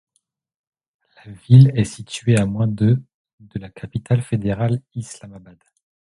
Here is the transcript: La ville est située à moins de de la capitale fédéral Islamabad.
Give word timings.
La 1.23 1.31
ville 1.31 1.71
est 1.75 1.83
située 1.83 2.35
à 2.35 2.47
moins 2.47 2.65
de 2.65 2.99
de 3.39 3.59
la 3.59 3.69
capitale 3.69 4.23
fédéral 4.23 4.81
Islamabad. 4.95 5.59